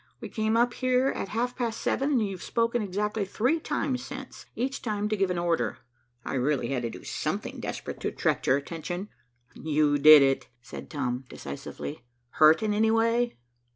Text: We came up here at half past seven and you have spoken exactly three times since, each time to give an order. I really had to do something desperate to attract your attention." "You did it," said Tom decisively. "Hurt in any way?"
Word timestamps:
We 0.19 0.29
came 0.29 0.57
up 0.57 0.73
here 0.73 1.09
at 1.09 1.27
half 1.27 1.55
past 1.55 1.79
seven 1.79 2.13
and 2.13 2.25
you 2.25 2.31
have 2.31 2.41
spoken 2.41 2.81
exactly 2.81 3.23
three 3.23 3.59
times 3.59 4.03
since, 4.03 4.47
each 4.55 4.81
time 4.81 5.07
to 5.09 5.15
give 5.15 5.29
an 5.29 5.37
order. 5.37 5.77
I 6.25 6.33
really 6.33 6.69
had 6.69 6.81
to 6.81 6.89
do 6.89 7.03
something 7.03 7.59
desperate 7.59 7.99
to 7.99 8.07
attract 8.07 8.47
your 8.47 8.57
attention." 8.57 9.09
"You 9.53 9.99
did 9.99 10.23
it," 10.23 10.47
said 10.63 10.89
Tom 10.89 11.25
decisively. 11.29 12.01
"Hurt 12.31 12.63
in 12.63 12.73
any 12.73 12.89
way?" 12.89 13.35